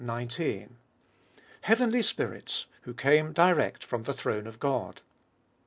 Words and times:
19), 0.03 0.77
heavenly 1.61 2.01
spirits, 2.01 2.65
who 2.81 2.93
came 2.95 3.31
direct 3.33 3.83
from 3.83 4.01
the 4.01 4.13
throne 4.15 4.47
of 4.47 4.57
God. 4.59 5.01